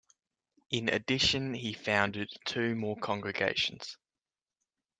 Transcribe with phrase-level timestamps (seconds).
[0.71, 3.97] In addition he founded two more congregations.